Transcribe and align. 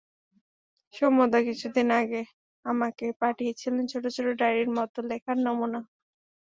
সৌম্যদা 0.93 1.39
কিছুদিন 1.47 1.87
আগে 1.99 2.21
আমাকে 2.65 3.05
পাঠিয়েছিলেন 3.21 3.83
ছোট 3.91 4.03
ছোট 4.15 4.27
ডায়েরির 4.39 4.69
মতো 4.77 4.99
লেখার 5.09 5.37
নমুনা। 5.45 5.79